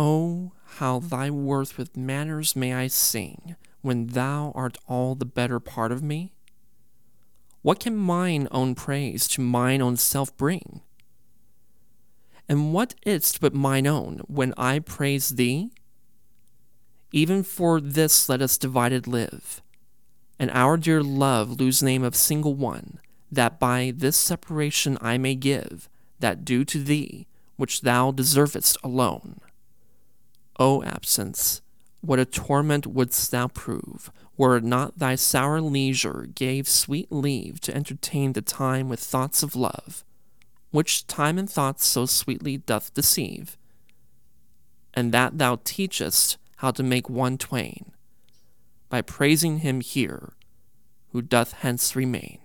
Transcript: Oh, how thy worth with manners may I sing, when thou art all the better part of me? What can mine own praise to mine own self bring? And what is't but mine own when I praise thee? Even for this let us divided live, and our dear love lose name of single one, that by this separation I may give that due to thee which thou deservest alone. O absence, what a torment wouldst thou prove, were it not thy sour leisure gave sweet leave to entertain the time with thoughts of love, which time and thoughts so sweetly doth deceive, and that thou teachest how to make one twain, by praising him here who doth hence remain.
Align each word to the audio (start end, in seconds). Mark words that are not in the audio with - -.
Oh, 0.00 0.52
how 0.76 1.00
thy 1.00 1.28
worth 1.28 1.76
with 1.76 1.96
manners 1.96 2.54
may 2.54 2.72
I 2.72 2.86
sing, 2.86 3.56
when 3.80 4.06
thou 4.06 4.52
art 4.54 4.78
all 4.86 5.16
the 5.16 5.24
better 5.24 5.58
part 5.58 5.90
of 5.90 6.04
me? 6.04 6.30
What 7.62 7.80
can 7.80 7.96
mine 7.96 8.46
own 8.52 8.76
praise 8.76 9.26
to 9.26 9.40
mine 9.40 9.82
own 9.82 9.96
self 9.96 10.36
bring? 10.36 10.82
And 12.48 12.72
what 12.72 12.94
is't 13.04 13.40
but 13.40 13.54
mine 13.54 13.88
own 13.88 14.20
when 14.28 14.54
I 14.56 14.78
praise 14.78 15.30
thee? 15.30 15.72
Even 17.10 17.42
for 17.42 17.80
this 17.80 18.28
let 18.28 18.40
us 18.40 18.56
divided 18.56 19.08
live, 19.08 19.60
and 20.38 20.48
our 20.52 20.76
dear 20.76 21.02
love 21.02 21.58
lose 21.58 21.82
name 21.82 22.04
of 22.04 22.14
single 22.14 22.54
one, 22.54 23.00
that 23.32 23.58
by 23.58 23.92
this 23.96 24.16
separation 24.16 24.96
I 25.00 25.18
may 25.18 25.34
give 25.34 25.88
that 26.20 26.44
due 26.44 26.64
to 26.66 26.84
thee 26.84 27.26
which 27.56 27.80
thou 27.80 28.12
deservest 28.12 28.78
alone. 28.84 29.40
O 30.58 30.82
absence, 30.82 31.62
what 32.00 32.18
a 32.18 32.24
torment 32.24 32.86
wouldst 32.86 33.30
thou 33.30 33.48
prove, 33.48 34.10
were 34.36 34.56
it 34.56 34.64
not 34.64 34.98
thy 34.98 35.14
sour 35.14 35.60
leisure 35.60 36.28
gave 36.34 36.68
sweet 36.68 37.10
leave 37.10 37.60
to 37.60 37.74
entertain 37.74 38.32
the 38.32 38.42
time 38.42 38.88
with 38.88 39.00
thoughts 39.00 39.42
of 39.42 39.56
love, 39.56 40.04
which 40.70 41.06
time 41.06 41.38
and 41.38 41.50
thoughts 41.50 41.86
so 41.86 42.06
sweetly 42.06 42.56
doth 42.56 42.94
deceive, 42.94 43.56
and 44.94 45.12
that 45.12 45.38
thou 45.38 45.58
teachest 45.64 46.38
how 46.56 46.70
to 46.70 46.82
make 46.82 47.08
one 47.08 47.38
twain, 47.38 47.92
by 48.88 49.00
praising 49.00 49.58
him 49.58 49.80
here 49.80 50.32
who 51.12 51.22
doth 51.22 51.52
hence 51.52 51.94
remain. 51.94 52.38